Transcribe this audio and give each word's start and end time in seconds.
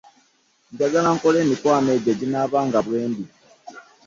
Njagala 0.71 1.09
nkole 1.15 1.37
emikwano 1.45 1.87
egyo 1.97 2.09
egindaba 2.13 2.59
nga 2.67 2.79
bwe 2.85 3.01
ndi. 3.09 3.23